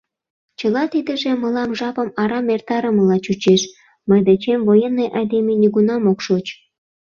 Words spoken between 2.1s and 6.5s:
арам эртарымыла чучеш— мый дечем военный айдеме нигунам ок шоч.